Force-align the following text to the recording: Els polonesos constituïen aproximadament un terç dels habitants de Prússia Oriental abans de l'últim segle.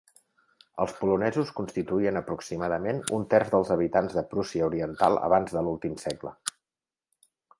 Els 0.85 0.93
polonesos 1.01 1.51
constituïen 1.59 2.17
aproximadament 2.21 3.03
un 3.19 3.27
terç 3.35 3.53
dels 3.55 3.71
habitants 3.77 4.17
de 4.19 4.25
Prússia 4.33 4.69
Oriental 4.71 5.19
abans 5.29 5.55
de 5.59 5.63
l'últim 5.67 6.01
segle. 6.07 6.35